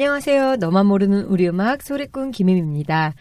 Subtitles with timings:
[0.00, 0.56] 안녕하세요.
[0.56, 3.12] 너만 모르는 우리 음악 소리꾼 김임입니다.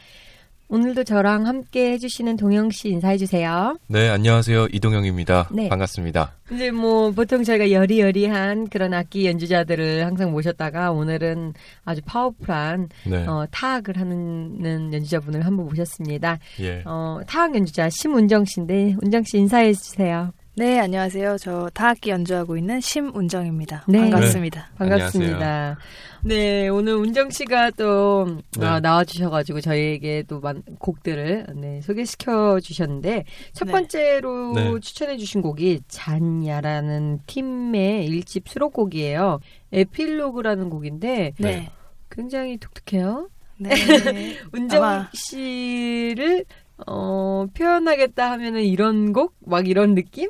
[0.69, 3.77] 오늘도 저랑 함께 해주시는 동영 씨 인사해주세요.
[3.87, 4.67] 네, 안녕하세요.
[4.71, 5.49] 이동영입니다.
[5.51, 5.67] 네.
[5.67, 6.35] 반갑습니다.
[6.53, 13.27] 이제 뭐 보통 저희가 여리여리한 그런 악기 연주자들을 항상 모셨다가 오늘은 아주 파워풀한 네.
[13.27, 16.39] 어, 타악을 하는 연주자분을 한번 모셨습니다.
[16.61, 16.83] 예.
[16.85, 20.31] 어, 타악 연주자 심운정 씨인데 운정 씨 인사해 주세요.
[20.59, 21.37] 네, 안녕하세요.
[21.37, 23.85] 저 타악기 연주하고 있는 심운정입니다.
[23.87, 23.97] 네.
[24.01, 24.71] 반갑습니다.
[24.77, 25.77] 반갑습니다.
[26.25, 28.27] 네, 오늘 운정 씨가 또
[28.59, 28.65] 네.
[28.67, 33.71] 어, 나와주셔가지고 저희에게 또 만- 곡들을 네, 소개시켜 주셨는데 첫 네.
[33.71, 34.79] 번째로 네.
[34.81, 39.39] 추천해 주신 곡이 잔야라는 팀의 일집 수록곡이에요.
[39.71, 41.69] 에필로그라는 곡인데 네.
[42.11, 43.29] 굉장히 독특해요.
[43.59, 43.69] 네.
[44.51, 46.43] 운정 아마- 씨를
[46.85, 49.35] 어, 표현하겠다 하면은 이런 곡?
[49.45, 50.29] 막 이런 느낌?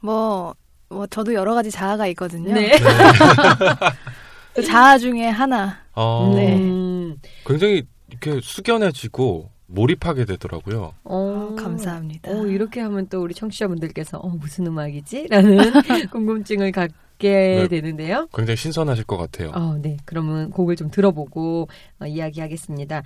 [0.00, 0.54] 뭐,
[0.88, 2.52] 뭐, 저도 여러 가지 자아가 있거든요.
[2.52, 2.72] 네.
[4.54, 5.78] 그 자아 중에 하나.
[5.94, 6.56] 어, 네.
[6.56, 7.16] 음,
[7.46, 10.94] 굉장히 이렇게 숙연해지고 몰입하게 되더라고요.
[11.04, 12.30] 어, 감사합니다.
[12.30, 15.28] 어, 이렇게 하면 또 우리 청취자분들께서 어, 무슨 음악이지?
[15.28, 15.58] 라는
[16.10, 17.68] 궁금증을 갖게 네.
[17.68, 18.26] 되는데요.
[18.34, 19.50] 굉장히 신선하실 것 같아요.
[19.54, 19.96] 어, 네.
[20.04, 21.68] 그러면 곡을 좀 들어보고
[22.00, 23.02] 어, 이야기하겠습니다.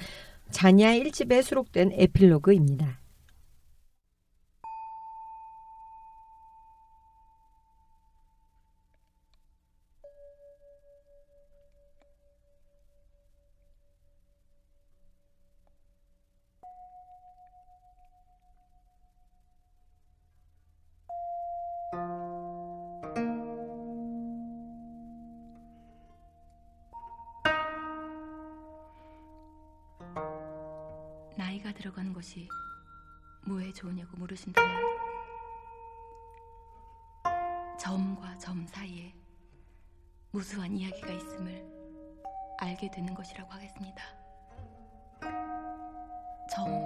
[0.51, 2.99] 자냐 1집에 수록된 에필로그입니다.
[40.55, 41.65] 무수한 이야기가 있음을
[42.59, 44.05] 알게 되는 것이라고 하겠습니다.
[45.21, 45.33] 점,
[46.49, 46.84] 점,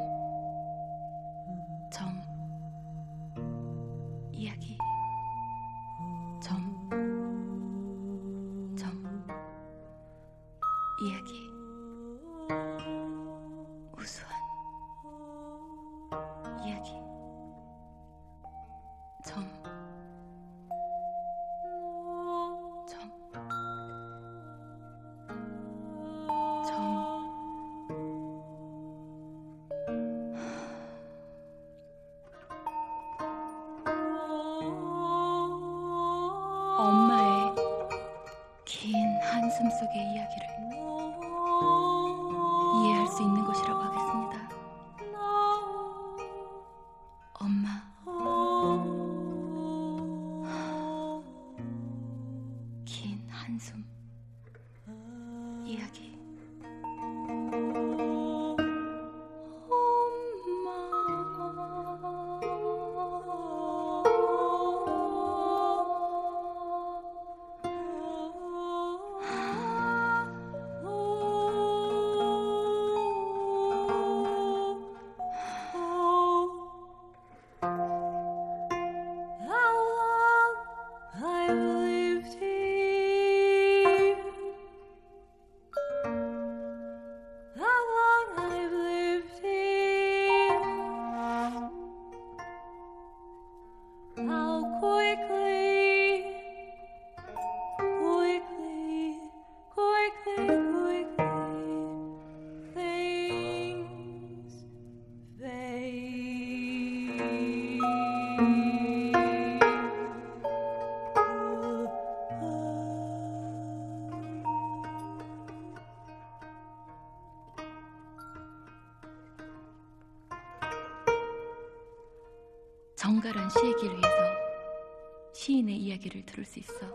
[126.39, 126.87] 들을 수 있어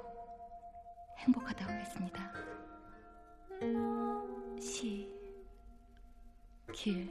[1.18, 2.32] 행복하다고 했습니다.
[4.60, 5.10] 시,
[6.72, 7.10] 길,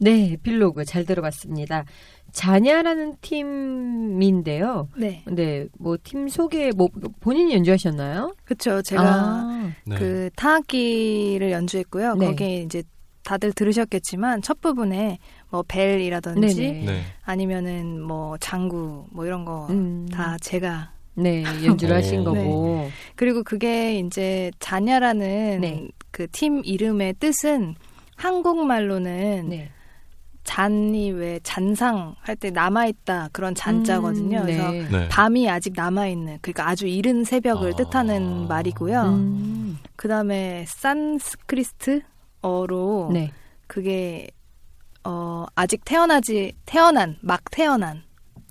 [0.00, 1.84] 네, 에필로그 잘 들어봤습니다.
[2.32, 4.88] 자냐라는 팀인데요.
[4.96, 5.22] 네.
[5.24, 6.88] 근데 뭐팀 소개 뭐
[7.20, 8.34] 본인이 연주하셨나요?
[8.44, 8.80] 그쵸.
[8.82, 9.96] 제가 아, 네.
[9.96, 12.14] 그 타악기를 연주했고요.
[12.14, 12.26] 네.
[12.26, 12.82] 거기에 이제
[13.24, 15.18] 다들 들으셨겠지만 첫 부분에
[15.50, 16.84] 뭐 벨이라든지 네네.
[16.84, 17.02] 네.
[17.22, 20.08] 아니면은 뭐 장구 뭐 이런 거다 음.
[20.40, 21.98] 제가 네, 연주를 오.
[21.98, 22.88] 하신 거고.
[23.16, 25.88] 그리고 그게 이제 자냐라는 네.
[26.10, 27.74] 그팀 이름의 뜻은
[28.16, 29.70] 한국말로는 네.
[30.44, 34.38] 잔이 왜 잔상 할 때 남아있다 그런 잔자거든요.
[34.38, 34.88] 음, 그래서 네.
[34.90, 35.08] 네.
[35.08, 37.76] 밤이 아직 남아있는 그러니까 아주 이른 새벽을 아.
[37.76, 39.02] 뜻하는 말이고요.
[39.02, 40.64] 음, 그 다음에
[42.42, 43.30] 산스크리트어로 네.
[43.66, 44.28] 그게
[45.04, 48.02] 어 아직 태어나지 태어난 막 태어난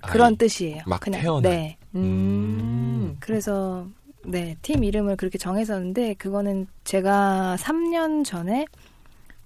[0.02, 0.82] 그런 아이, 뜻이에요.
[0.86, 1.42] 막 그냥 태어난.
[1.42, 1.76] 네.
[1.94, 3.16] 음.
[3.20, 3.86] 그래서
[4.24, 8.66] 네, 팀 이름을 그렇게 정했었는데 그거는 제가 3년 전에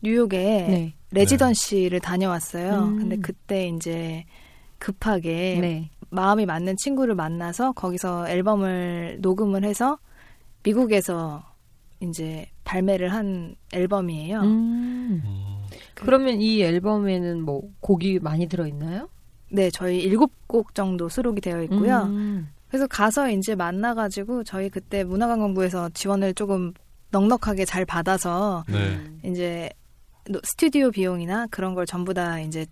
[0.02, 0.36] 뉴욕에
[0.68, 0.94] 네.
[1.14, 2.83] 레지던시를 다녀왔어요.
[2.85, 2.97] 음.
[2.99, 4.25] 근데 그때 이제
[4.78, 5.90] 급하게 네.
[6.11, 9.99] 마음이 맞는 친구를 만나서 거기서 앨범을 녹음을 해서
[10.62, 11.44] 미국에서
[12.00, 14.40] 이제 발매를 한 앨범이에요.
[14.40, 15.23] 음.
[15.25, 15.64] 음.
[15.94, 19.09] 그 러면 이 앨범에는 뭐 곡이 많이 들어있나요?
[19.50, 22.02] 네, 저희 일곱 곡 정도 수록이 되어 있고요.
[22.04, 22.49] 음.
[22.68, 26.73] 그래서 가서 이제 만나가지고 저희 그때 문화관광부에서 지원을 조금
[27.11, 28.99] 넉넉하게 잘 받아서 네.
[29.25, 29.84] 이제 노-
[30.45, 32.66] 스튜디오 비용이나 그런 걸 전부 다 이제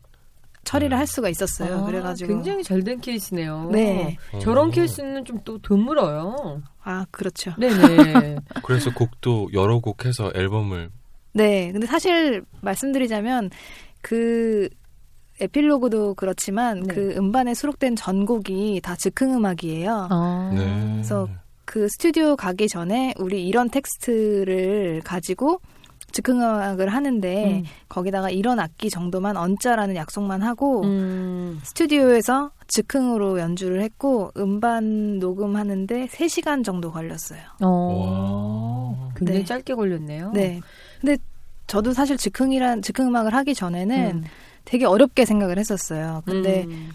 [0.64, 0.96] 처리를 네.
[0.96, 1.80] 할 수가 있었어요.
[1.80, 3.68] 아, 그래가지고 굉장히 잘 된 케이스네요.
[3.72, 4.16] 네.
[4.40, 4.70] 저런 어.
[4.70, 6.62] 케이스는 좀 또 드물어요.
[6.84, 7.52] 아 그렇죠.
[7.58, 8.36] 네네.
[8.64, 10.90] 그래서 곡도 여러 곡 해서 앨범을
[11.34, 13.50] 네, 근데 사실 말씀드리자면
[14.02, 14.68] 그
[15.40, 16.94] 에필로그도 그렇지만 네.
[16.94, 20.08] 그 음반에 수록된 전곡이 다 즉흥 음악이에요.
[20.10, 20.50] 아.
[20.54, 20.92] 네.
[20.94, 21.28] 그래서
[21.64, 25.60] 그 스튜디오 가기 전에 우리 이런 텍스트를 가지고
[26.12, 27.64] 즉흥음악을 하는데 음.
[27.88, 31.60] 거기다가 이런 악기 정도만 얹자라는 약속만 하고 음.
[31.64, 37.40] 스튜디오에서 즉흥으로 연주를 했고 음반 녹음하는데 3시간 정도 걸렸어요.
[37.62, 38.96] 어.
[38.96, 39.12] 와.
[39.16, 39.44] 굉장히 네.
[39.44, 40.32] 짧게 걸렸네요.
[40.32, 40.60] 네.
[41.00, 41.16] 근데
[41.66, 44.24] 저도 사실 즉흥이란 즉흥 음악을 하기 전에는 음.
[44.64, 46.22] 되게 어렵게 생각을 했었어요.
[46.24, 46.90] 근데 음.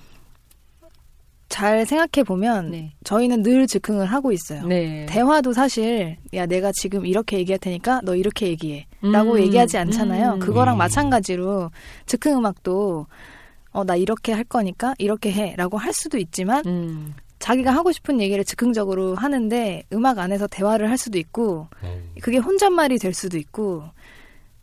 [1.50, 2.94] 잘 생각해 보면 네.
[3.04, 4.66] 저희는 늘 즉흥을 하고 있어요.
[4.66, 5.06] 네.
[5.08, 9.39] 대화도 사실 야 내가 지금 이렇게 얘기할 테니까 너 이렇게 얘기해라고 음.
[9.39, 10.34] 얘기하지 않잖아요.
[10.34, 10.39] 음.
[10.39, 10.77] 그거랑 음.
[10.80, 11.72] 마찬가지로
[12.06, 13.08] 즉흥 음악도
[13.72, 17.13] 어 나 이렇게 할 거니까 이렇게 해라고 할 수도 있지만 음.
[17.39, 22.98] 자기가 하고 싶은 얘기를 즉흥적으로 하는데 음악 안에서 대화를 할 수도 있고 어, 그게 혼잣말이
[22.98, 23.84] 될 수도 있고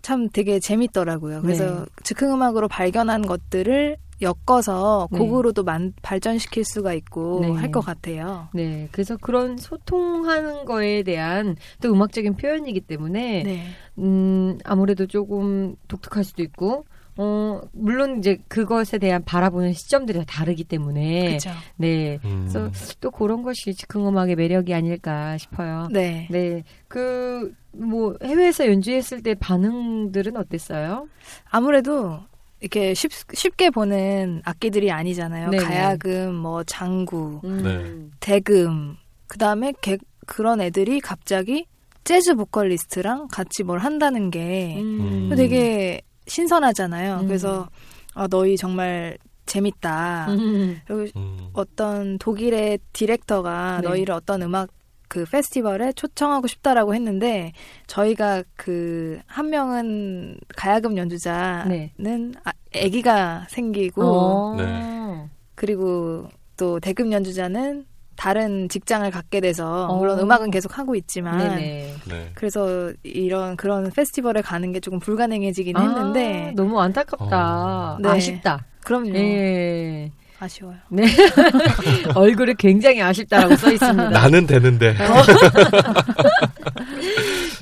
[0.02, 1.42] 참 되게 재밌더라고요.
[1.42, 1.84] 그래서 네.
[2.02, 5.18] 즉흥 음악으로 발견한 것들을 엮어서 네.
[5.18, 7.50] 곡으로도 만, 발전시킬 수가 있고 네.
[7.50, 8.48] 할것 같아요.
[8.54, 8.88] 네.
[8.92, 13.64] 그래서 그런 소통하는 거에 대한 또 음악적인 표현이기 때문에 네.
[13.98, 16.84] 음, 아무래도 조금 독특할 수도 있고,
[17.16, 21.50] 어, 물론 이제 그것에 대한 바라보는 시점들이 다 다르기 때문에, 그렇죠.
[21.76, 22.18] 네.
[22.24, 22.48] 음.
[22.50, 25.86] 그래서 또 그런 것이 즉흥음악의 매력이 아닐까 싶어요.
[25.92, 26.26] 네.
[26.30, 26.64] 네.
[26.88, 31.06] 그, 뭐, 해외에서 연주했을 때 반응들은 어땠어요?
[31.50, 32.20] 아무래도
[32.64, 35.50] 이렇게 쉽, 쉽게 보는 악기들이 아니잖아요.
[35.50, 35.62] 네네.
[35.64, 38.10] 가야금, 뭐 장구, 음.
[38.20, 38.96] 대금.
[39.26, 41.66] 그다음에 개- 그런 애들이 갑자기
[42.04, 45.30] 재즈 보컬리스트랑 같이 뭘 한다는 게 음.
[45.36, 47.20] 되게 신선하잖아요.
[47.20, 47.26] 음.
[47.26, 47.68] 그래서
[48.14, 50.28] 아, 너희 정말 재밌다.
[50.30, 50.80] 음.
[50.86, 51.48] 그리고 음.
[51.52, 53.88] 어떤 독일의 디렉터가 네.
[53.88, 54.70] 너희를 어떤 음악
[55.08, 57.52] 그 페스티벌에 초청하고 싶다라고 했는데
[57.86, 62.32] 저희가 그 한 명은 가야금 연주자는 네.
[62.44, 64.54] 아, 아기가 생기고 어.
[64.56, 65.28] 네.
[65.54, 67.84] 그리고 또 대금 연주자는
[68.16, 69.96] 다른 직장을 갖게 돼서 어.
[69.96, 71.56] 물론 음악은 계속 하고 있지만.
[71.56, 71.94] 네.
[72.34, 77.94] 그래서 이런 그런 페스티벌에 가는 게 조금 불가능해지긴 아, 했는데 너무 안타깝다.
[77.94, 77.98] 어.
[78.00, 78.08] 네.
[78.08, 78.64] 아쉽다.
[78.84, 80.12] 그럼요 예.
[80.44, 80.76] 아쉬워요.
[80.88, 81.04] 네.
[82.14, 84.10] 얼굴에 굉장히 아쉽다라고 써 있습니다.
[84.10, 84.94] 나는 되는데.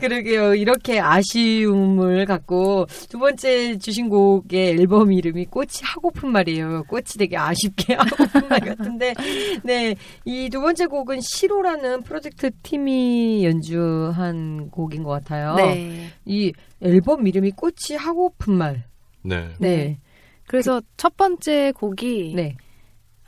[0.01, 0.55] 그러게요.
[0.57, 6.85] 이렇게 아쉬움을 갖고 두 번째 주신 곡의 앨범 이름이 꽃이 하고픈 말이에요.
[6.89, 9.15] 꽃이 되게 아쉽게 하고픈 말 같은데,
[9.63, 9.95] 네.
[10.25, 15.55] 이 두 번째 곡은 시로라는 프로젝트 팀이 연주한 곡인 것 같아요.
[15.55, 16.11] 네.
[16.27, 18.85] 이 앨범 이름이 꽃이 하고픈 말.
[19.23, 19.49] 네.
[19.59, 19.99] 네.
[20.47, 22.57] 그래서 첫 번째 곡이 네.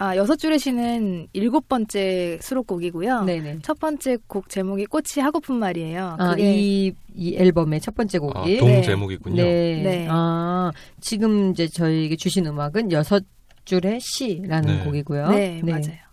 [0.05, 3.25] 아 여섯 줄의 시는 일곱 번째 수록곡이고요.
[3.25, 3.61] 네네.
[3.63, 6.17] 첫 번째 곡 제목이 꽃이 하고픈 말이에요.
[6.19, 8.59] 아, 이, 이 앨범의 첫 번째 아, 곡이.
[8.59, 8.83] 동 네.
[8.83, 9.43] 제목이군요.
[9.43, 9.83] 네.
[9.83, 10.07] 네.
[10.11, 10.71] 아,
[11.01, 13.25] 지금 이제 저희에게 주신 음악은 여섯
[13.65, 14.85] 줄의 시라는 네.
[14.85, 15.29] 곡이고요.
[15.29, 16.05] 네, 맞아요.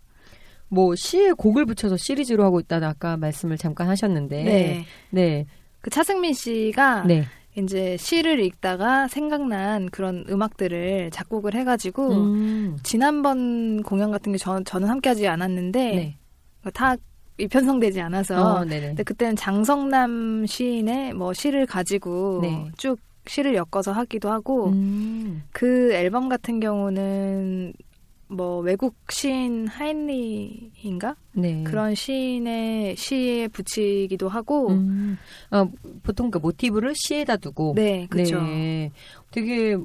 [0.69, 4.43] 뭐 시에 곡을 붙여서 시리즈로 하고 있다는 아까 말씀을 잠깐 하셨는데.
[4.43, 4.86] 네.
[5.10, 5.45] 네.
[5.81, 7.25] 그 차승민 씨가 네.
[7.58, 12.77] 이제 시를 읽다가 생각난 그런 음악들을 작곡을 해가지고 음.
[12.84, 16.17] 지난번 공연 같은 게 저, 저는 함께하지 않았는데 네.
[16.74, 16.96] 다
[17.50, 18.60] 편성되지 않아서 어.
[18.60, 22.72] 근데 그때는 장성남 시인의 뭐 시를 가지고 네.
[22.77, 25.43] 쭉 시를 엮어서 하기도 하고 음.
[25.51, 27.74] 그 앨범 같은 경우는
[28.31, 31.63] 뭐 외국 시인 하인리인가 네.
[31.63, 35.17] 그런 시인의 시에 붙이기도 하고 음.
[35.50, 35.67] 아,
[36.01, 37.73] 보통 그 모티브를 시에다 두고.
[37.75, 38.91] 네 그렇죠 네.
[39.31, 39.77] 되게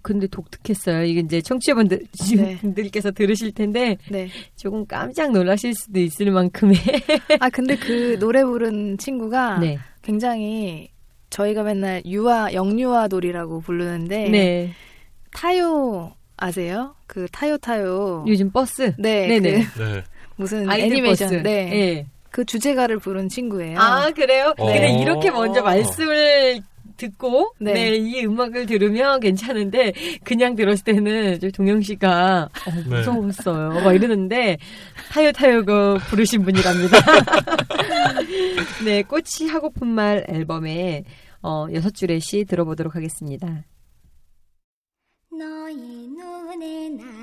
[0.00, 1.04] 근데 독특했어요.
[1.04, 2.06] 이게 이제 청취자분들
[2.36, 2.56] 네.
[2.56, 4.28] 분들께서 들으실 텐데 네.
[4.56, 6.76] 조금 깜짝 놀라실 수도 있을 만큼의
[7.40, 9.78] 아 근데 그 노래 부른 친구가 네.
[10.00, 10.88] 굉장히
[11.28, 14.70] 저희가 맨날 유아 영유아 돌이라고 부르는데 네.
[15.30, 16.94] 타요 아세요?
[17.06, 18.92] 그 타요 타요 요즘 버스.
[18.98, 19.64] 네, 네네.
[19.74, 20.04] 그 네.
[20.36, 21.42] 무슨 애니메이션 버스.
[21.42, 21.70] 네.
[21.72, 22.06] 예.
[22.30, 23.78] 그 주제가를 부른 친구예요.
[23.78, 24.52] 아 그래요?
[24.58, 24.66] 어.
[24.66, 26.62] 근데 이렇게 먼저 말씀을
[26.96, 27.74] 듣고 네.
[27.74, 27.88] 네.
[27.96, 29.92] 이 음악을 들으면 괜찮은데
[30.24, 32.96] 그냥 들었을 때는 저 동영 씨가 어, 네.
[32.96, 33.80] 무서웠어요.
[33.80, 34.58] 막 이러는데
[35.10, 36.98] 타요 타요가 부르신 분이랍니다.
[38.84, 41.04] 네, 꽃이 하고픈 말 앨범에
[41.42, 43.64] 어, 여섯 줄의 시 들어보도록 하겠습니다.
[46.62, 47.21] 눈에 나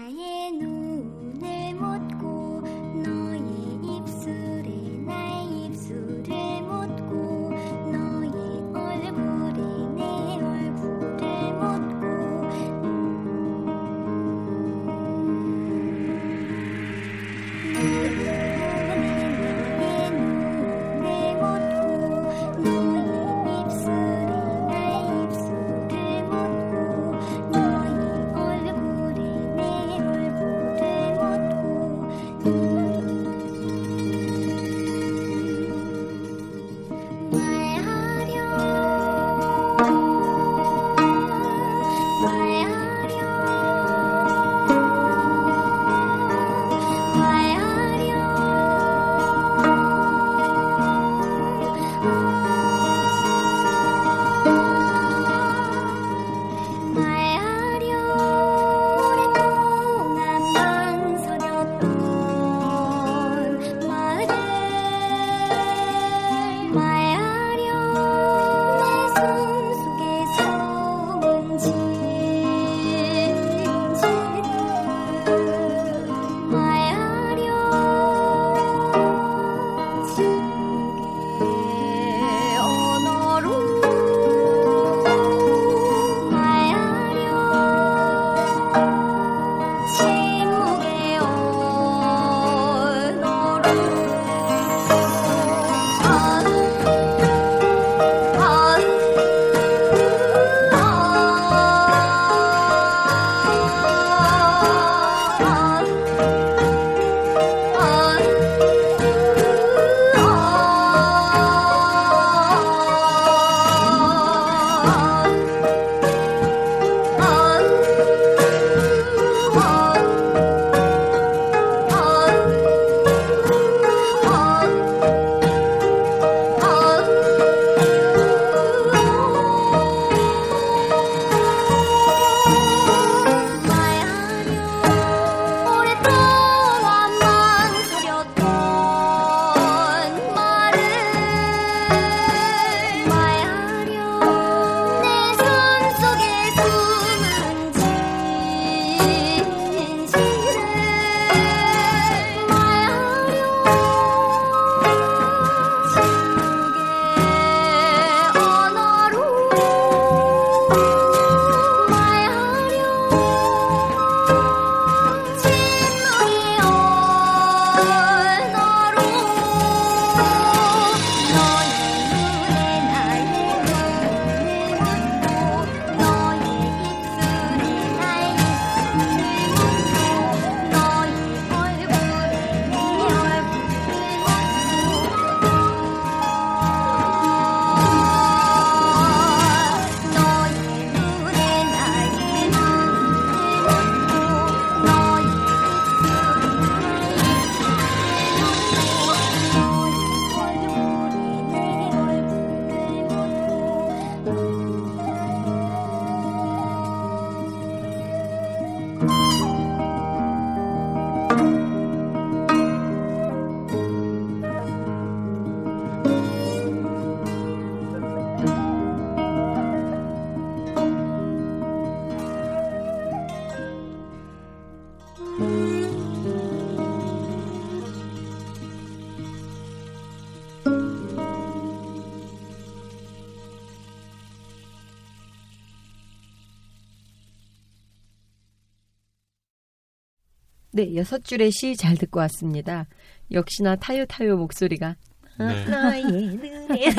[240.80, 242.88] 네, 여섯 줄의 시 잘 듣고 왔습니다.
[243.32, 244.96] 역시나 타요 타요 목소리가
[245.38, 245.66] 네.
[245.66, 246.90] 나의 눈에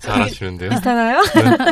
[0.00, 0.70] 잘하시는데요.
[0.70, 1.20] 비슷하나요?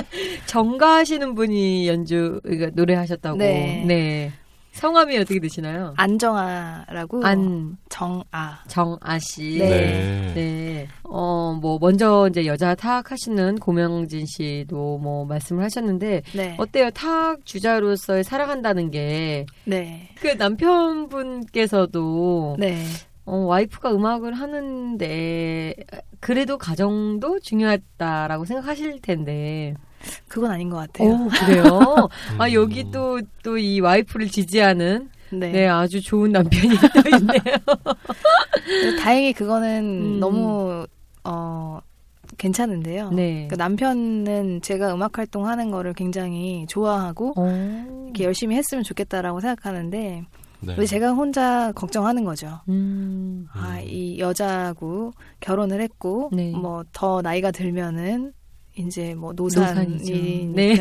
[0.46, 3.38] 정가하시는 분이 연주 그러니까 노래하셨다고.
[3.38, 4.33] 네.
[4.73, 5.95] 성함이 어떻게 되시나요?
[5.97, 8.65] 안정아라고 안 정아.
[8.69, 9.59] 정아 씨.
[9.59, 10.33] 네.
[10.35, 10.89] 네.
[11.03, 16.55] 어, 뭐, 먼저 이제 여자 타악 하시는 고명진 씨도 뭐 말씀을 하셨는데, 네.
[16.59, 16.91] 어때요?
[16.91, 20.09] 타악 주자로서의 사랑한다는 게, 네.
[20.21, 21.37] 그 남편분께서도,
[22.59, 22.85] 네.
[23.27, 25.75] 어, 와이프가 음악을 하는데,
[26.21, 29.75] 그래도 가정도 중요하다라고 생각하실 텐데.
[30.29, 31.09] 그건 아닌 것 같아요.
[31.11, 32.09] 오, 그래요?
[32.39, 32.53] 아, 음.
[32.53, 35.53] 여기 또, 또 이 와이프를 지지하는, 네.
[35.53, 37.57] 네, 아주 좋은 남편이 또 있네요.
[39.01, 40.21] 다행히 그거는 음.
[40.21, 40.87] 너무
[41.25, 41.81] 어
[42.39, 43.11] 괜찮은데요.
[43.11, 43.47] 네.
[43.49, 48.05] 그러니까 남편은 제가 음악 활동하는 거를 굉장히 좋아하고 어.
[48.07, 50.25] 이렇게 열심히 했으면 좋겠다라고 생각하는데
[50.63, 50.75] 네.
[50.77, 52.61] 왜 제가 혼자 걱정하는 거죠.
[52.69, 53.47] 음.
[53.53, 56.51] 아, 이 여자하고 결혼을 했고 네.
[56.51, 58.33] 뭐더 나이가 들면은
[58.77, 59.33] 이제 뭐.
[59.35, 60.75] 노산이니까 네.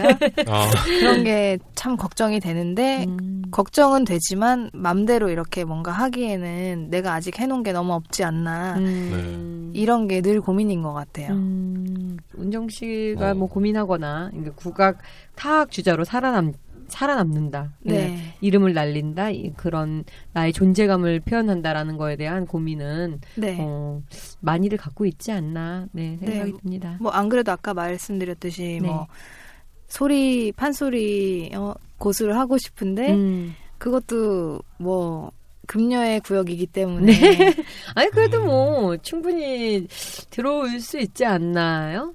[0.48, 3.42] 아, 그런 게 참 걱정이 되는데 음.
[3.52, 9.72] 걱정은 되지만 맘대로 이렇게 뭔가 하기에는 내가 아직 해놓은 게 너무 없지 않나 음.
[9.74, 11.32] 이런 게 늘 고민인 것 같아요.
[11.34, 13.34] 음, 운정 씨가 어.
[13.34, 14.98] 뭐 고민하거나 그러니까 국악
[15.36, 16.54] 타악 주자로 살아남
[16.90, 17.74] 살아남는다.
[17.82, 18.34] 네.
[18.42, 19.30] 이름을 날린다.
[19.32, 23.58] 이- 그런 나의 존재감을 표현한다라는 거에 대한 고민은 네.
[23.60, 24.02] 어,
[24.42, 25.88] 많이들 갖고 있지 않나.
[25.92, 26.58] 네, 생각이 네.
[26.62, 26.98] 듭니다.
[27.00, 28.88] 뭐 안 그래도 아까 말씀드렸듯이 네.
[28.88, 29.08] 뭐
[29.88, 33.56] 소리 판소리 어, 고수를 하고 싶은데 음.
[33.78, 35.32] 그것도 뭐
[35.68, 37.54] 금녀의 구역이기 때문에 네.
[37.96, 39.88] 아니 그래도 뭐 충분히
[40.32, 42.14] 들어올 수 있지 않나요?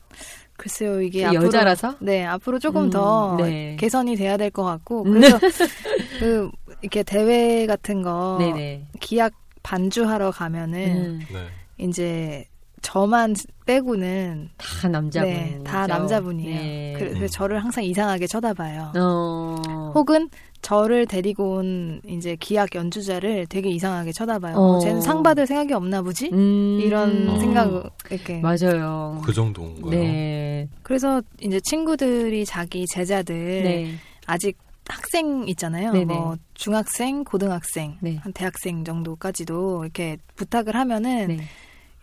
[0.64, 1.94] 글쎄요 이게 그 앞으로 여자라서?
[2.00, 3.76] 네 앞으로 조금 음, 더 네.
[3.78, 5.38] 개선이 돼야 될 것 같고 그래서
[6.18, 6.50] 그
[6.80, 8.86] 이렇게 대회 같은 거 네네.
[9.00, 11.46] 기악 반주하러 가면은 음, 네.
[11.78, 12.44] 이제
[12.80, 13.34] 저만
[13.66, 15.30] 빼고는 다 남자분.
[15.30, 16.60] 네, 다 남자분이에요.
[16.60, 16.94] 네.
[16.98, 17.26] 그래서 음.
[17.28, 18.92] 저를 항상 이상하게 쳐다봐요.
[18.96, 19.92] 어.
[19.94, 20.28] 혹은
[20.64, 24.56] 저를 데리고 온 이제 기악 연주자를 되게 이상하게 쳐다봐요.
[24.56, 24.76] 어.
[24.76, 26.30] 어, 쟤는 상 받을 생각이 없나 보지?
[26.32, 26.78] 음.
[26.80, 27.38] 이런 어.
[27.38, 28.40] 생각 이렇게.
[28.40, 29.20] 맞아요.
[29.22, 29.90] 그 정도인가요?
[29.90, 30.68] 네.
[30.82, 33.94] 그래서 이제 친구들이 자기 제자들 네.
[34.24, 34.56] 아직
[34.88, 35.92] 학생 있잖아요.
[35.92, 36.14] 네네.
[36.14, 38.16] 뭐 중학생, 고등학생, 네.
[38.16, 41.40] 한 대학생 정도까지도 이렇게 부탁을 하면은 네.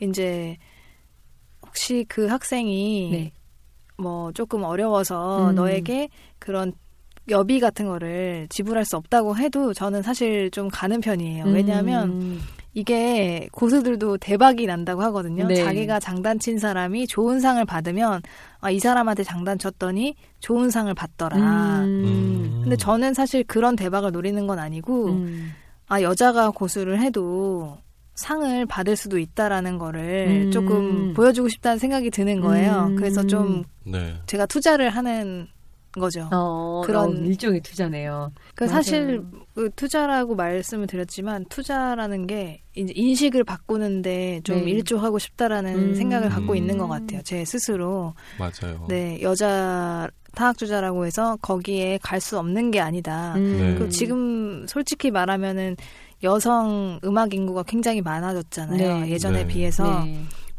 [0.01, 0.55] 이제
[1.65, 3.31] 혹시 그 학생이 네.
[3.97, 5.55] 뭐 조금 어려워서 음.
[5.55, 6.73] 너에게 그런
[7.29, 11.45] 여비 같은 거를 지불할 수 없다고 해도 저는 사실 좀 가는 편이에요.
[11.45, 12.41] 왜냐하면 음.
[12.73, 15.45] 이게 고수들도 대박이 난다고 하거든요.
[15.45, 15.55] 네.
[15.55, 18.21] 자기가 장단친 사람이 좋은 상을 받으면
[18.61, 21.81] 아, 이 사람한테 장단쳤더니 좋은 상을 받더라.
[21.81, 22.61] 음.
[22.63, 25.51] 근데 저는 사실 그런 대박을 노리는 건 아니고 음.
[25.87, 27.77] 아 여자가 고수를 해도
[28.15, 30.51] 상을 받을 수도 있다라는 거를 음.
[30.51, 32.87] 조금 보여주고 싶다는 생각이 드는 거예요.
[32.89, 32.95] 음.
[32.95, 34.15] 그래서 좀 네.
[34.27, 35.47] 제가 투자를 하는
[35.93, 36.29] 거죠.
[36.31, 38.31] 어, 그런- 그런 일종의 투자네요.
[38.55, 38.67] 그.
[38.67, 39.21] 사실
[39.53, 44.71] 그 투자라고 말씀을 드렸지만 투자라는 게 이제 인식을 바꾸는데 좀 네.
[44.71, 45.95] 일조하고 싶다라는 음.
[45.95, 46.57] 생각을 갖고 음.
[46.57, 47.21] 있는 것 같아요.
[47.23, 48.13] 제 스스로.
[48.39, 48.85] 맞아요.
[48.87, 53.33] 네, 여자 타학주자라고 해서 거기에 갈 수 없는 게 아니다.
[53.35, 53.57] 음.
[53.57, 53.73] 네.
[53.75, 55.75] 그리고 지금 솔직히 말하면은
[56.23, 58.77] 여성 음악 인구가 굉장히 많아졌잖아요.
[59.05, 59.09] 네.
[59.09, 59.47] 예전에 네.
[59.47, 60.05] 비해서.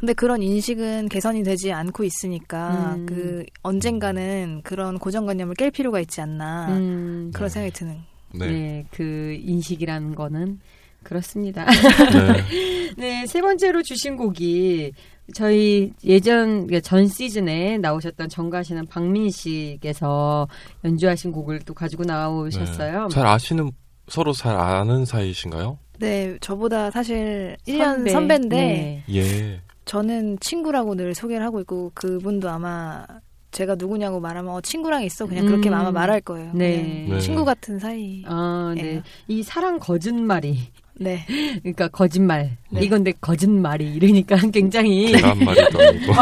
[0.03, 0.07] 네.
[0.07, 3.07] 근데 그런 인식은 개선이 되지 않고 있으니까 음.
[3.07, 7.31] 그 언젠가는 그런 고정관념을 깰 필요가 있지 않나 음.
[7.33, 7.99] 그런 생각이 드는.
[8.35, 8.47] 네.
[8.47, 8.87] 네.
[8.91, 10.59] 그 인식이라는 거는
[11.05, 11.67] 그렇습니다.
[11.67, 12.95] 네.
[12.99, 14.93] 네, 세 번째로 주신 곡이
[15.35, 20.49] 저희 예전 그전 시즌에 나오셨던 정가시는 박민 씨께서
[20.85, 23.07] 연주하신 곡을 또 가지고 나오셨어요.
[23.07, 23.15] 네.
[23.15, 23.71] 잘 아시는
[24.09, 25.79] 서로 잘 아는 사이신가요?
[26.01, 28.11] 네, 저보다 사실 1년 선배.
[28.11, 29.05] 선배인데 네.
[29.15, 29.61] 예.
[29.85, 33.05] 저는 친구라고 늘 소개를 하고 있고 그분도 아마
[33.51, 35.75] 제가 누구냐고 말하면 어, 친구랑 있어 그냥 그렇게 음.
[35.75, 36.53] 아마 말할 거예요.
[36.55, 37.07] 네.
[37.09, 37.21] 네.
[37.21, 38.23] 친구 같은 사이.
[38.27, 38.97] 아, 네.
[38.97, 39.03] 예.
[39.29, 40.59] 이 사랑 거짓말이
[40.95, 41.25] 네.
[41.61, 42.57] 그러니까 거짓말.
[42.71, 42.81] 네.
[42.83, 46.13] 이건데 거짓말이 이러니까 굉장히 계란말이도 아니고.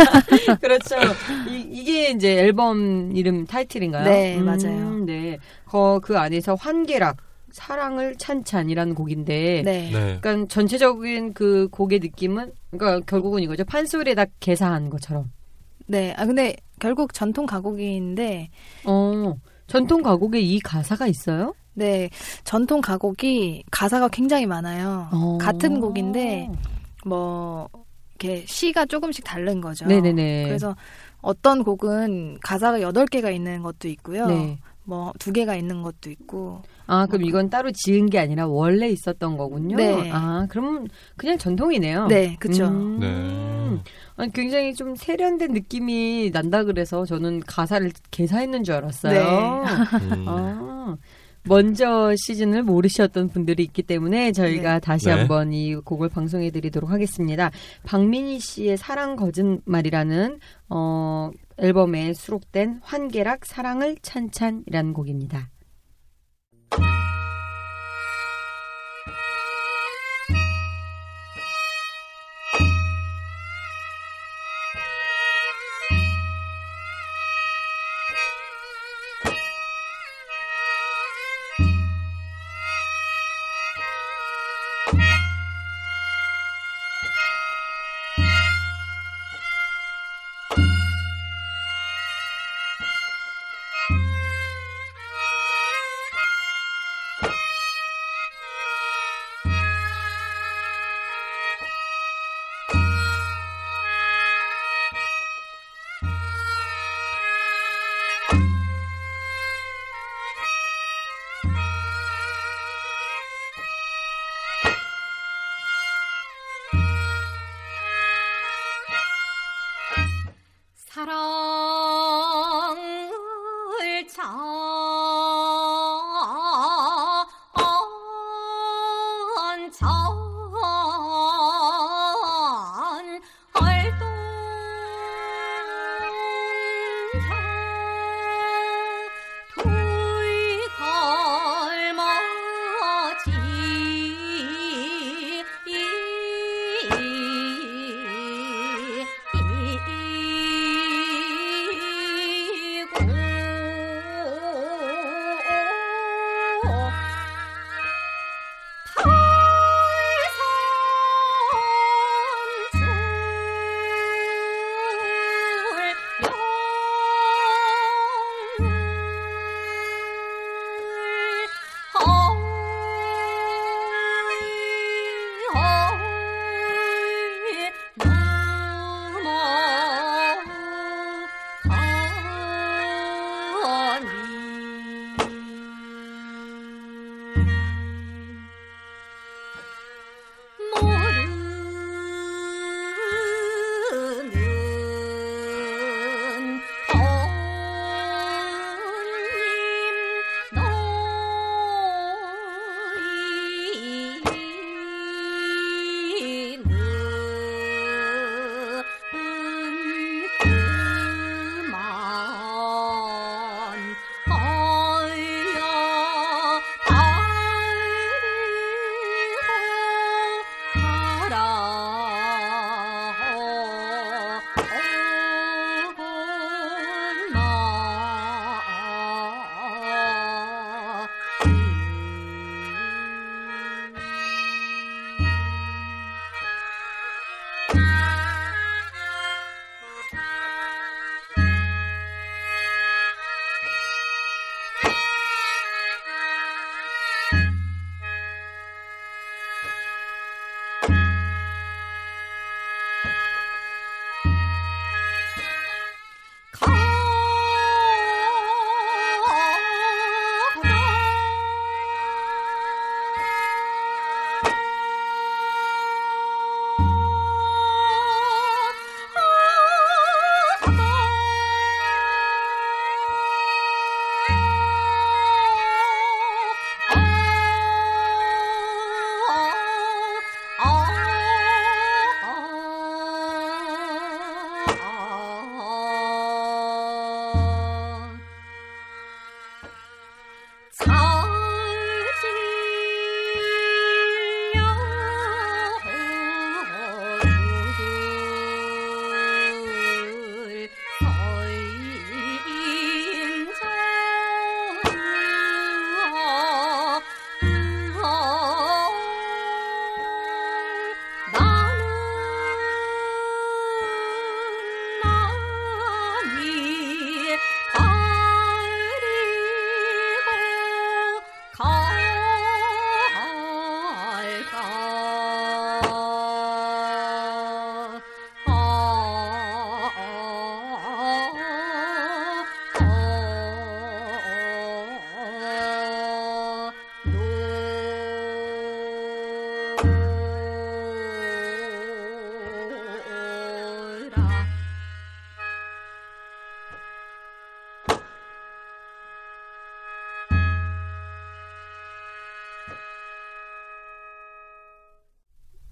[0.60, 0.96] 그렇죠.
[1.48, 4.04] 이, 게 이제 앨범 이름 타이틀인가요?
[4.04, 5.04] 네, 음, 맞아요.
[5.04, 5.38] 네.
[5.66, 7.16] 거, 그 안에서 환계락
[7.52, 9.90] 사랑을 찬찬이라는 곡인데 네.
[9.90, 10.18] 네.
[10.20, 13.64] 그러니까 전체적인 그 곡의 느낌은 그러니까 결국은 이거죠.
[13.64, 15.30] 판소리에다 개사한 것처럼.
[15.86, 16.14] 네.
[16.16, 18.48] 아 근데 결국 전통 가곡인데
[18.86, 19.34] 어.
[19.66, 21.54] 전통 가곡에 이 가사가 있어요?
[21.74, 22.10] 네.
[22.44, 25.08] 전통 가곡이 가사가 굉장히 많아요.
[25.12, 25.38] 어.
[25.38, 26.48] 같은 곡인데
[27.04, 27.68] 뭐
[28.20, 29.86] 이렇게 시가 조금씩 다른 거죠.
[29.86, 30.44] 네네네.
[30.44, 30.76] 그래서
[31.22, 34.26] 어떤 곡은 가사가 8개가 있는 것도 있고요.
[34.26, 34.58] 네.
[34.90, 36.62] 뭐 두 개가 있는 것도 있고.
[36.86, 39.76] 아, 그럼 이건 따로 지은 게 아니라 원래 있었던 거군요.
[39.76, 40.10] 네.
[40.12, 42.08] 아, 그러면 그냥 전통이네요.
[42.08, 42.66] 네, 그쵸.
[42.66, 42.98] 음.
[42.98, 43.82] 네.
[44.16, 49.12] 아니, 굉장히 좀 세련된 느낌이 난다 그래서 저는 가사를 개사했는 줄 알았어요.
[49.12, 50.14] 네.
[50.14, 50.24] 음.
[50.26, 50.96] 아,
[51.44, 55.12] 먼저 시즌을 모르셨던 분들이 있기 때문에 저희가 다시 네.
[55.12, 57.50] 한번 이 곡을 방송해 드리도록 하겠습니다.
[57.84, 65.50] 박민희 씨의 사랑 거짓말이라는 어, 앨범에 수록된 환계락 사랑을 찬찬이라는 곡입니다.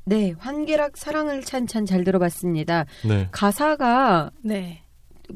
[0.08, 2.86] 네, 환기락 사랑을 찬찬 잘 들어봤습니다.
[3.06, 3.28] 네.
[3.30, 4.82] 가사가 네.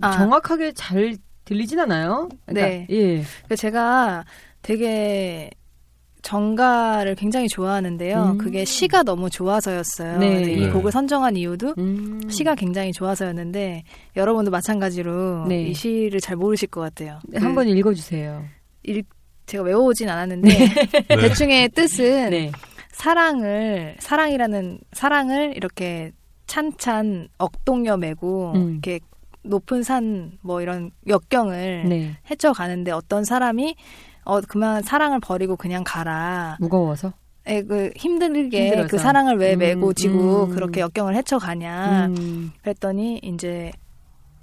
[0.01, 0.13] 아.
[0.13, 2.29] 정확하게 잘 들리진 않아요?
[2.47, 2.87] 그러니까, 네.
[2.91, 3.23] 예.
[3.49, 4.25] 그 제가
[4.63, 5.51] 되게
[6.23, 8.23] 정가를 굉장히 좋아하는데요.
[8.33, 8.39] 음.
[8.39, 10.19] 그게 시가 너무 좋아서였어요.
[10.19, 10.43] 네.
[10.53, 10.71] 이 네.
[10.71, 12.21] 곡을 선정한 이유도 음.
[12.31, 13.83] 시가 굉장히 좋아서였는데
[14.17, 15.65] 여러분도 마찬가지로 네.
[15.65, 17.19] 이 시를 잘 모르실 것 같아요.
[17.29, 18.45] 네, 그 한번 읽어주세요.
[18.85, 19.03] 일-
[19.47, 20.69] 제가 외워오진 않았는데 네.
[21.09, 22.53] 대충의 뜻은 네.
[22.93, 26.13] 사랑을 사랑이라는 사랑을 이렇게
[26.47, 28.73] 찬찬 억동여 메고 음.
[28.73, 29.01] 이렇게
[29.43, 32.17] 높은 산 뭐 이런 역경을 네.
[32.31, 33.75] 헤쳐 가는데 어떤 사람이
[34.25, 36.57] 어 그만 사랑을 버리고 그냥 가라.
[36.61, 37.13] 무거워서?
[37.47, 38.89] 에, 그 힘들게 힘들어서.
[38.89, 40.51] 그 사랑을 왜 음, 메고 지고 음.
[40.51, 42.07] 그렇게 역경을 헤쳐 가냐.
[42.07, 42.53] 음.
[42.63, 43.73] 그랬더니 이제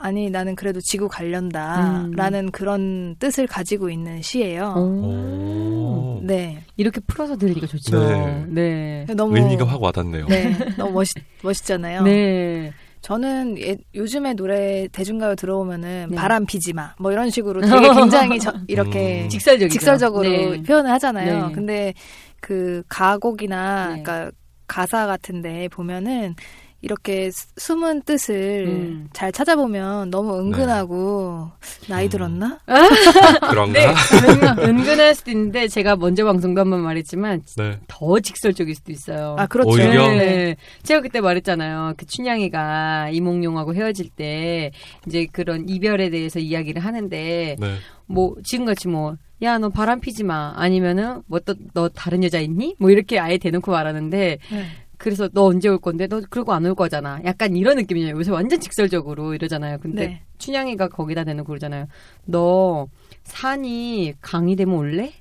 [0.01, 1.09] 아니 나는 그래도 지고 음.
[1.09, 4.73] 갈련다라는 그런 뜻을 가지고 있는 시예요.
[4.77, 6.19] 오.
[6.23, 6.63] 네.
[6.77, 8.45] 이렇게 풀어서 들으니까 좋죠.
[8.47, 9.05] 네.
[9.07, 9.13] 네.
[9.15, 10.25] 너무 의미가 확 와닿네요.
[10.27, 12.03] 네, 너무 멋있 멋있잖아요.
[12.03, 12.71] 네.
[13.01, 16.15] 저는 예, 요즘에 노래 대중가요 들어오면은 네.
[16.15, 16.93] 바람 피지 마.
[16.99, 19.29] 뭐 이런 식으로 되게 굉장히 저- 이렇게 음.
[19.29, 19.71] 직설적이죠.
[19.73, 20.61] 직설적으로 네.
[20.63, 21.47] 표현을 하잖아요.
[21.47, 21.53] 네.
[21.53, 21.93] 근데
[22.41, 24.03] 그 가곡이나 네.
[24.03, 24.31] 그러니까
[24.67, 26.35] 가사 같은데 보면은
[26.81, 29.09] 이렇게 수- 숨은 뜻을 음.
[29.11, 31.49] 잘 찾아보면 너무 은근하고
[31.89, 32.09] 나이 음.
[32.09, 32.59] 들었나?
[33.49, 33.73] 그런가?
[33.79, 37.79] 네, 은- 은근할 수도 있는데 제가 먼저 방송도 한번 말했지만 네.
[37.87, 39.35] 더 직설적일 수도 있어요.
[39.37, 39.69] 아 그렇죠.
[39.71, 40.07] 오히려?
[40.09, 40.55] 네.
[40.83, 41.95] 제가 그때 말했잖아요.
[41.97, 44.71] 그 춘향이가 이몽룡하고 헤어질 때
[45.07, 47.75] 이제 그런 이별에 대해서 이야기를 하는데 네.
[48.07, 52.75] 뭐 지금같이 뭐 야 너 바람 피지 마 아니면은 뭐 또 너 다른 여자 있니?
[52.77, 54.65] 뭐 이렇게 아예 대놓고 말하는데 네.
[54.99, 57.19] 그래서 너 언제 올 건데 너 그러고 안 올 거잖아.
[57.25, 58.15] 약간 이런 느낌이에요.
[58.17, 59.77] 요새 완전 직설적으로 이러잖아요.
[59.79, 60.21] 근데 네.
[60.37, 61.87] 춘향이가 거기다 대놓고 그러잖아요.
[62.25, 62.87] 너
[63.23, 65.13] 산이 강이 되면 올래?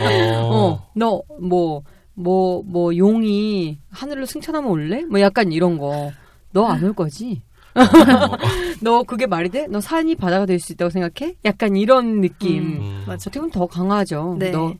[0.00, 0.50] 어.
[0.50, 1.82] 어, 너, 뭐,
[2.14, 5.04] 뭐, 뭐, 용이 하늘로 승천하면 올래?
[5.04, 6.10] 뭐 약간 이런 거.
[6.52, 7.42] 너 안 올 거지?
[7.74, 7.80] 어.
[8.80, 9.66] 너 그게 말이 돼?
[9.66, 11.34] 너 산이 바다가 될 수 있다고 생각해?
[11.44, 12.62] 약간 이런 느낌.
[12.80, 13.04] 음.
[13.06, 13.14] 맞아.
[13.28, 14.36] 어떻게 보면 더 강하죠.
[14.38, 14.50] 네.
[14.52, 14.72] 너,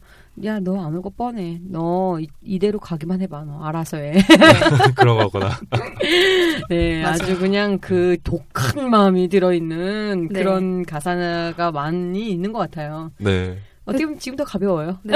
[0.43, 1.61] 야, 너안올거 뻔해.
[1.63, 3.45] 너 이, 이대로 가기만 해봐.
[3.45, 4.15] 너 알아서 해.
[4.97, 5.51] 그런 거구나.
[6.69, 7.15] 네, 맞아요.
[7.15, 10.41] 아주 그냥 그 독한 마음이 들어있는 네.
[10.41, 13.13] 그런 가사가 많이 있는 것 같아요.
[13.19, 13.59] 네.
[13.85, 14.99] 어떻게 보면 지금 더 가벼워요.
[15.05, 15.15] 네.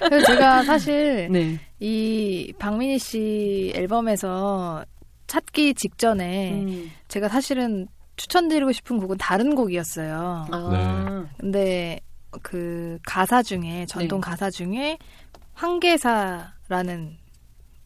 [0.00, 1.58] 그래서 제가 사실 네.
[1.80, 4.84] 이 박민희 씨 앨범에서
[5.26, 6.90] 찾기 직전에 음.
[7.06, 7.86] 제가 사실은
[8.16, 10.46] 추천드리고 싶은 곡은 다른 곡이었어요.
[10.50, 11.26] 아.
[11.38, 12.00] 근데
[12.42, 14.26] 그 가사 중에 전통 네.
[14.28, 14.98] 가사 중에
[15.54, 17.16] 황계사라는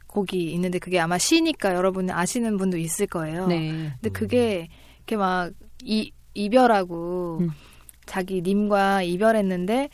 [0.06, 3.46] 곡이 있는데 그게 아마 시니까 여러분 아시는 분도 있을 거예요.
[3.46, 3.92] 네.
[4.00, 5.50] 근데 그게 이렇게 막
[5.82, 7.50] 이, 이별하고 음.
[8.04, 9.88] 자기 님과 이별했는데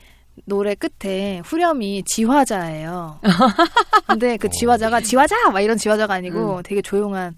[0.45, 3.21] 노래 끝에 후렴이 지화자예요.
[4.07, 6.63] 근데 그 지화자가 지화자 막 이런 지화자가 아니고 음.
[6.63, 7.37] 되게 조용한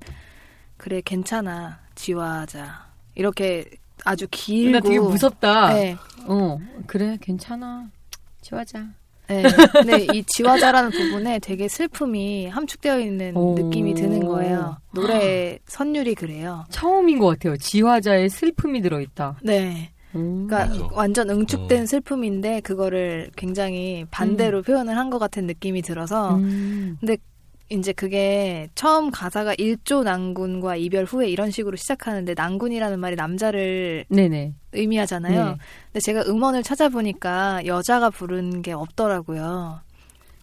[0.77, 3.67] 그래 괜찮아 지화자 이렇게
[4.05, 5.75] 아주 길고 나 되게 무섭다.
[5.75, 5.97] 네.
[6.27, 7.89] 어, 그래, 괜찮아.
[8.43, 8.87] 좋아자.
[9.29, 9.45] 네.
[9.73, 13.55] 근데 이 지화자라는 부분에 되게 슬픔이 함축되어 있는 오.
[13.55, 14.77] 느낌이 드는 거예요.
[14.93, 16.65] 노래 선율이 그래요.
[16.71, 17.57] 처음인 것 같아요.
[17.57, 19.37] 지화자의 슬픔이 들어있다.
[19.45, 19.93] 네.
[20.17, 20.49] 음.
[20.49, 20.89] 그러니까 맞아.
[20.97, 21.87] 완전 응축된 어.
[21.87, 26.99] 슬픔인데 그거를 굉장히 반대로 표현을 한 것 같은 느낌이 들어서 음.
[27.71, 34.55] 이제 그게 처음 가사가 일조 난군과 이별 후에 이런 식으로 시작하는데 난군이라는 말이 남자를 네네.
[34.73, 35.45] 의미하잖아요.
[35.45, 35.57] 네.
[35.87, 39.81] 근데 제가 음원을 찾아보니까 여자가 부른 게 없더라고요.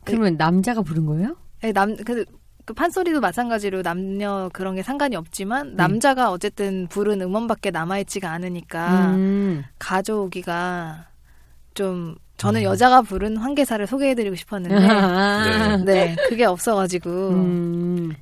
[0.06, 1.36] 그러면 남자가 부른 거예요?
[1.62, 2.24] 네, 남, 그,
[2.64, 5.18] 그 판소리도 마찬가지로 남녀 그런 게 상관이 네.
[5.18, 9.66] 없지만 남자가 어쨌든 부른 음원밖에 남아있지가 않으니까 음.
[9.80, 11.08] 가져오기가
[11.74, 12.64] 좀 저는 음.
[12.66, 15.78] 여자가 부른 황계사를 소개해드리고 싶었는데 아.
[15.86, 18.14] 네 그게 없어가지고 음.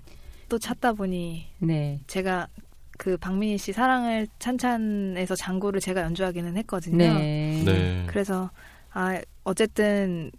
[0.50, 2.00] 또 찾다 보니 네.
[2.08, 2.48] 제가
[2.98, 6.98] 그 박민희 씨 사랑을 찬찬에서 장구를 제가 연주하기는 했거든요.
[6.98, 7.62] 네.
[7.66, 8.04] 네.
[8.08, 8.50] 그래서
[8.94, 10.32] 아 어쨌든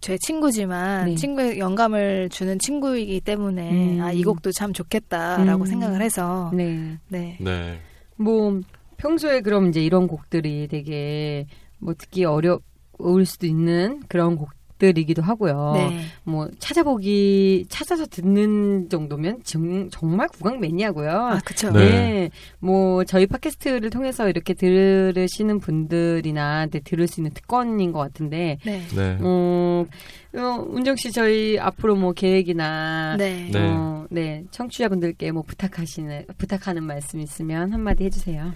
[0.00, 1.14] 제 친구지만 네.
[1.16, 4.00] 친구의 영감을 주는 친구이기 때문에 음.
[4.00, 5.66] 아이 곡도 참 좋겠다라고 음.
[5.66, 6.98] 생각을 해서 네.
[7.08, 7.36] 네.
[7.40, 7.80] 네.
[8.16, 8.60] 뭐
[8.96, 11.46] 평소에 그럼 이제 이런 곡들이 되게
[11.78, 12.60] 뭐 듣기 어려
[13.02, 14.50] 울 수도 있는 그런 곡
[14.82, 15.72] 들이기도 하고요.
[15.76, 16.00] 네.
[16.24, 21.10] 뭐 찾아보기 찾아서 듣는 정도면 정, 정말 구강 매니아고요.
[21.10, 21.70] 아 그쵸.
[21.70, 21.78] 네.
[21.78, 22.30] 네.
[22.58, 28.82] 뭐 저희 팟캐스트를 통해서 이렇게 들으시는 분들이나 네, 들을 수 있는 특권인 것 같은데 네.
[28.92, 29.18] 네.
[29.20, 29.86] 어,
[30.34, 33.48] 어, 운정 씨 저희 앞으로 뭐 계획이나 네.
[33.52, 33.60] 네.
[33.60, 38.52] 어, 네 청취자분들께 뭐 부탁하시는 부탁하는 말씀 있으면 한마디 해 주세요.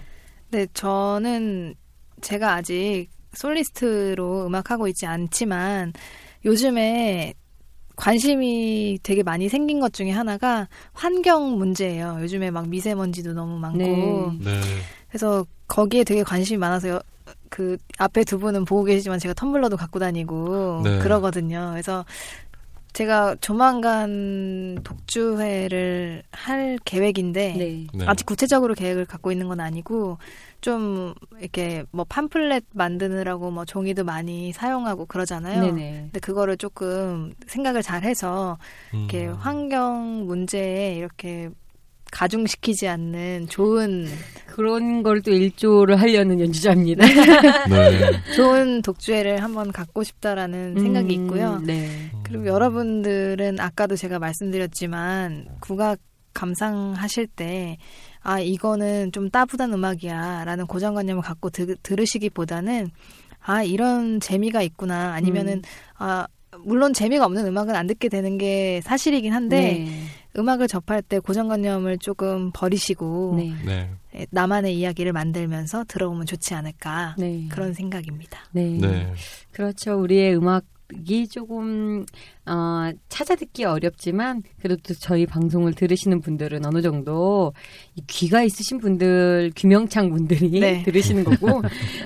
[0.51, 1.75] 네, 저는
[2.19, 5.93] 제가 아직 솔리스트로 음악하고 있지 않지만
[6.45, 7.33] 요즘에
[7.95, 12.19] 관심이 되게 많이 생긴 것 중에 하나가 환경 문제예요.
[12.21, 13.79] 요즘에 막 미세먼지도 너무 많고.
[13.79, 14.51] 네.
[14.51, 14.61] 네.
[15.09, 16.99] 그래서 거기에 되게 관심이 많아서 요-
[17.49, 20.99] 그 앞에 두 분은 보고 계시지만 제가 텀블러도 갖고 다니고 네.
[20.99, 21.69] 그러거든요.
[21.71, 22.05] 그래서
[22.93, 27.87] 제가 조만간 독주회를 할 계획인데 네.
[27.93, 28.05] 네.
[28.07, 30.17] 아직 구체적으로 계획을 갖고 있는 건 아니고
[30.61, 35.61] 좀 이렇게 뭐 팜플렛 만드느라고 뭐 종이도 많이 사용하고 그러잖아요.
[35.61, 35.91] 네네.
[36.05, 38.57] 근데 그거를 조금 생각을 잘 해서
[38.93, 39.33] 이렇게 음.
[39.35, 41.49] 환경 문제에 이렇게
[42.11, 44.07] 가중시키지 않는 좋은
[44.47, 47.05] 그런 걸 또 일조를 하려는 연주자입니다.
[47.69, 48.33] 네.
[48.35, 51.59] 좋은 독주회를 한번 갖고 싶다라는 생각이 음, 있고요.
[51.65, 52.09] 네.
[52.23, 55.99] 그리고 여러분들은 아까도 제가 말씀드렸지만 국악
[56.33, 57.77] 감상하실 때
[58.27, 62.91] 아 이거는 좀 따분한 음악이야라는 고정관념을 갖고 드, 들으시기보다는
[63.39, 65.61] 아 이런 재미가 있구나 아니면은 음.
[65.95, 66.27] 아
[66.65, 69.87] 물론 재미가 없는 음악은 안 듣게 되는 게 사실이긴 한데 네.
[70.37, 73.53] 음악을 접할 때 고정관념을 조금 버리시고 네.
[73.65, 73.91] 네.
[74.13, 77.47] 예, 나만의 이야기를 만들면서 들어보면 좋지 않을까 네.
[77.49, 78.41] 그런 생각입니다.
[78.51, 78.77] 네.
[78.77, 79.13] 네.
[79.51, 80.01] 그렇죠.
[80.01, 82.05] 우리의 음악이 조금
[82.47, 87.53] 어, 찾아듣기 어렵지만 그래도 저희 방송을 들으시는 분들은 어느 정도
[87.95, 90.83] 이 귀가 있으신 분들, 귀명창 분들이 네.
[90.87, 91.61] 들으시는 거고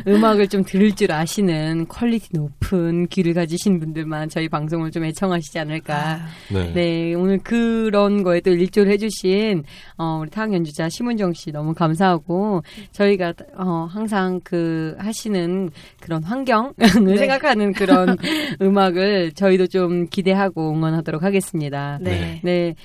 [0.07, 5.95] 음악을 좀 들을 줄 아시는 quality 높은 귀를 가지신 분들만 저희 방송을 좀 애청하시지 않을까.
[5.95, 6.73] 아, 네.
[6.73, 9.63] 네, 오늘 그런 거에 또 일조를 해주신
[9.97, 15.69] 어, 우리 타악 연주자 심은정 씨 너무 감사하고 저희가 어, 항상 그 하시는
[15.99, 16.73] 그런 환경을
[17.05, 17.17] 네.
[17.17, 18.17] 생각하는 그런
[18.61, 21.97] 음악을 저희도 좀 기대하고 응원하도록 하겠습니다.
[22.01, 22.39] 네.
[22.43, 22.75] 네,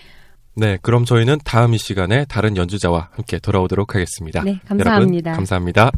[0.55, 4.43] 네, 그럼 저희는 다음 이 시간에 다른 연주자와 함께 돌아오도록 하겠습니다.
[4.43, 5.31] 네, 감사합니다.
[5.31, 5.91] 여러분, 감사합니다.